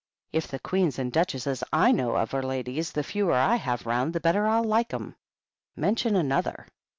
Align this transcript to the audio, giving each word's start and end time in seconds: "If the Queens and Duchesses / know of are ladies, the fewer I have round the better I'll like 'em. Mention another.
"If 0.31 0.47
the 0.47 0.57
Queens 0.57 0.97
and 0.97 1.11
Duchesses 1.13 1.63
/ 1.69 1.71
know 1.93 2.15
of 2.15 2.33
are 2.33 2.41
ladies, 2.41 2.91
the 2.91 3.03
fewer 3.03 3.33
I 3.35 3.57
have 3.57 3.85
round 3.85 4.13
the 4.13 4.19
better 4.19 4.47
I'll 4.47 4.63
like 4.63 4.91
'em. 4.95 5.15
Mention 5.75 6.15
another. 6.15 6.65